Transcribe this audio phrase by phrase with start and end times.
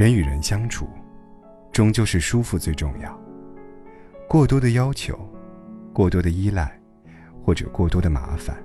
[0.00, 0.88] 人与人相处，
[1.72, 3.20] 终究是舒服最重要。
[4.26, 5.14] 过多的要求，
[5.92, 6.80] 过多的依赖，
[7.44, 8.56] 或者过多的麻烦，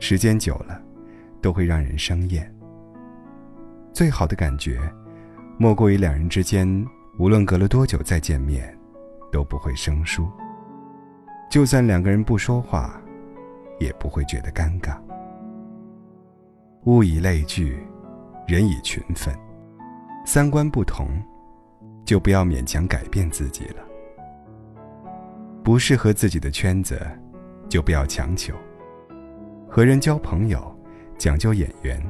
[0.00, 0.82] 时间久了，
[1.40, 2.52] 都会让人生厌。
[3.92, 4.80] 最好的感觉，
[5.58, 6.66] 莫过于两人之间，
[7.20, 8.76] 无论隔了多久再见面，
[9.30, 10.28] 都不会生疏。
[11.48, 13.00] 就算两个人不说话，
[13.78, 14.98] 也不会觉得尴尬。
[16.86, 17.78] 物以类聚，
[18.48, 19.32] 人以群分。
[20.28, 21.06] 三观不同，
[22.04, 23.76] 就不要勉强改变自己了。
[25.62, 27.00] 不适合自己的圈子，
[27.68, 28.52] 就不要强求。
[29.68, 30.76] 和人交朋友，
[31.16, 32.00] 讲究眼缘；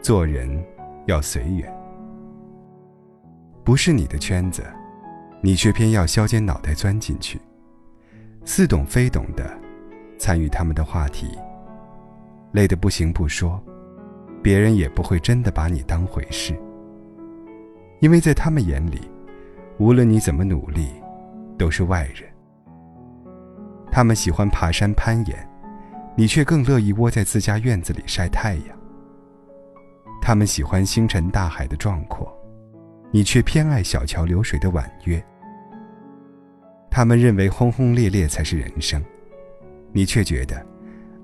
[0.00, 0.64] 做人
[1.06, 1.70] 要随缘。
[3.62, 4.64] 不是你的圈子，
[5.42, 7.38] 你却偏要削尖脑袋钻进去，
[8.46, 9.44] 似懂非懂的
[10.18, 11.28] 参与他们的话题，
[12.52, 13.62] 累得不行不说，
[14.42, 16.58] 别人也不会真的把你当回事。
[18.00, 19.00] 因为在他们眼里，
[19.78, 20.88] 无论你怎么努力，
[21.58, 22.28] 都是外人。
[23.92, 25.48] 他们喜欢爬山攀岩，
[26.16, 28.78] 你却更乐意窝在自家院子里晒太阳。
[30.22, 32.32] 他们喜欢星辰大海的壮阔，
[33.10, 35.22] 你却偏爱小桥流水的婉约。
[36.90, 39.02] 他们认为轰轰烈烈才是人生，
[39.92, 40.64] 你却觉得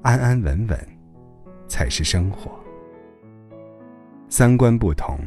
[0.03, 0.79] 安安稳稳
[1.69, 2.51] 才是生活。
[4.29, 5.19] 三观不同。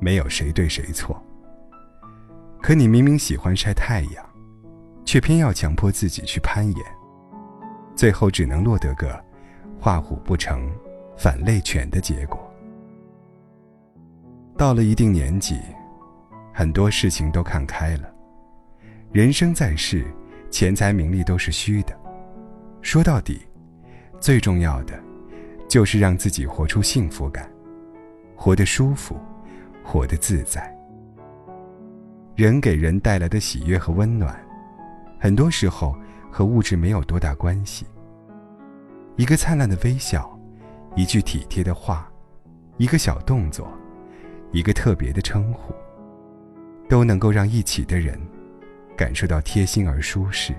[0.00, 1.20] 没有谁对谁错。
[2.60, 4.24] 可你明明喜欢晒太阳，
[5.04, 6.84] 却偏要强迫自己去攀岩，
[7.94, 9.22] 最后只能落得个
[9.78, 10.70] 画虎不成
[11.16, 12.40] 反类犬的结果。
[14.56, 15.58] 到了一定年纪，
[16.52, 18.10] 很多事情都看开了。
[19.12, 20.06] 人生在世，
[20.50, 21.94] 钱财名利都是虚的。
[22.80, 23.42] 说到底，
[24.20, 24.98] 最重要的，
[25.68, 27.50] 就是让自己活出幸福感，
[28.36, 29.20] 活得舒服。
[29.84, 30.74] 活得自在。
[32.34, 34.34] 人给人带来的喜悦和温暖，
[35.20, 35.94] 很多时候
[36.32, 37.86] 和物质没有多大关系。
[39.16, 40.36] 一个灿烂的微笑，
[40.96, 42.10] 一句体贴的话，
[42.78, 43.68] 一个小动作，
[44.50, 45.72] 一个特别的称呼，
[46.88, 48.20] 都能够让一起的人
[48.96, 50.52] 感受到贴心而舒适。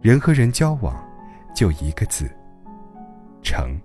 [0.00, 0.96] 人和人交往，
[1.54, 2.28] 就一个字：
[3.42, 3.80] 诚。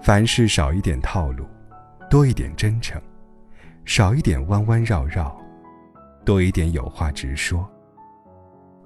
[0.00, 1.44] 凡事少一点套路。
[2.12, 3.00] 多一点真诚，
[3.86, 5.34] 少一点弯弯绕绕；
[6.26, 7.66] 多一点有话直说，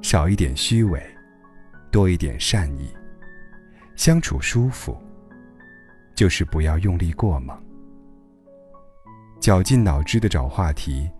[0.00, 1.00] 少一点虚伪；
[1.90, 2.88] 多一点善意。
[3.96, 4.96] 相处舒服，
[6.14, 7.60] 就是不要用力过猛。
[9.40, 11.10] 绞尽脑汁的找话题，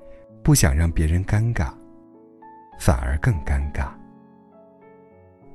[0.44, 1.74] 不想让别人尴尬，
[2.78, 3.88] 反而更尴尬。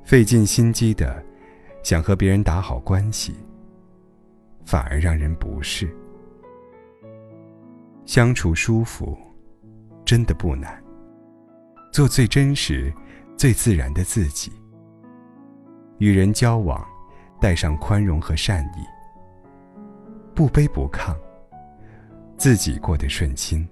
[0.04, 1.24] 费尽心机的
[1.82, 3.34] 想和别人打好关系，
[4.66, 5.90] 反而让人不适。
[8.04, 9.16] 相处舒服，
[10.04, 10.82] 真的不难。
[11.92, 12.92] 做最真实、
[13.36, 14.50] 最自然的自己。
[15.98, 16.84] 与人交往，
[17.40, 18.84] 带上宽容和善意，
[20.34, 21.14] 不卑不亢。
[22.36, 23.68] 自己过得顺心，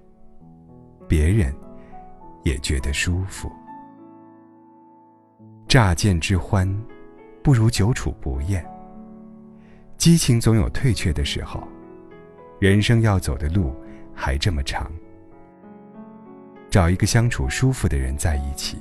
[1.07, 1.53] 别人
[2.43, 3.51] 也觉得舒服。
[5.67, 6.67] 乍见之欢，
[7.43, 8.65] 不如久处不厌。
[9.97, 11.67] 激情总有退却的时候，
[12.59, 13.75] 人生要走的路。
[14.13, 14.91] 还这么长，
[16.69, 18.77] 找一个相处舒服的人在一起，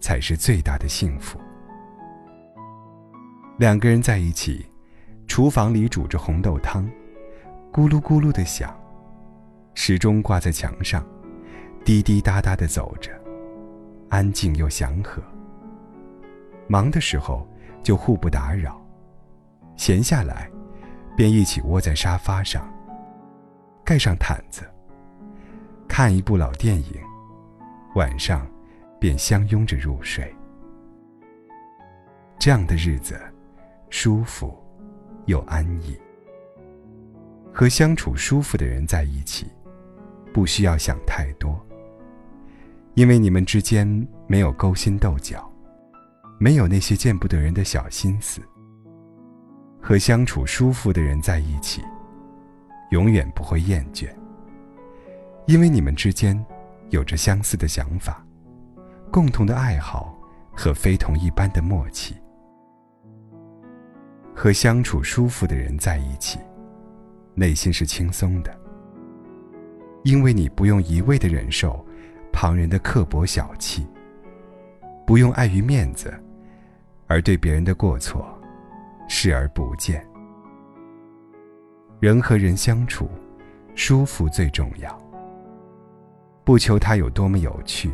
[0.00, 1.38] 才是最大的幸福。
[3.58, 4.66] 两个人在一起，
[5.26, 6.84] 厨房里煮着红豆汤，
[7.72, 8.74] 咕噜咕噜的响，
[9.74, 11.06] 时钟挂在墙上，
[11.84, 13.10] 滴滴答答的走着，
[14.08, 15.22] 安静又祥和。
[16.68, 17.46] 忙的时候
[17.82, 18.80] 就互不打扰，
[19.76, 20.50] 闲下来，
[21.16, 22.66] 便一起窝在沙发上。
[23.84, 24.62] 盖上毯子，
[25.88, 27.00] 看一部老电影，
[27.94, 28.46] 晚上
[29.00, 30.34] 便相拥着入睡。
[32.38, 33.20] 这样的日子，
[33.90, 34.56] 舒服
[35.26, 35.96] 又安逸。
[37.52, 39.46] 和相处舒服的人在一起，
[40.32, 41.60] 不需要想太多，
[42.94, 43.86] 因为你们之间
[44.26, 45.52] 没有勾心斗角，
[46.38, 48.40] 没有那些见不得人的小心思。
[49.82, 51.82] 和相处舒服的人在一起。
[52.92, 54.06] 永远不会厌倦，
[55.46, 56.38] 因为你们之间
[56.90, 58.22] 有着相似的想法、
[59.10, 60.14] 共同的爱好
[60.54, 62.14] 和非同一般的默契。
[64.34, 66.38] 和相处舒服的人在一起，
[67.34, 68.54] 内心是轻松的，
[70.04, 71.82] 因为你不用一味的忍受
[72.30, 73.86] 旁人的刻薄小气，
[75.06, 76.12] 不用碍于面子
[77.06, 78.38] 而对别人的过错
[79.08, 80.06] 视而不见。
[82.02, 83.08] 人和人相处，
[83.76, 85.00] 舒服最重要。
[86.42, 87.92] 不求它有多么有趣，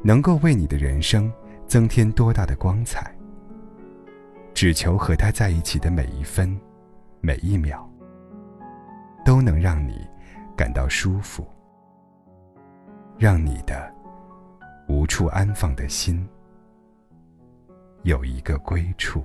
[0.00, 1.28] 能够为你的人生
[1.66, 3.12] 增添多大的光彩，
[4.54, 6.56] 只求和他在一起的每一分、
[7.20, 7.84] 每一秒，
[9.24, 10.06] 都能让你
[10.56, 11.44] 感到舒服，
[13.18, 13.92] 让你的
[14.86, 16.24] 无处安放的心
[18.04, 19.24] 有一个归处。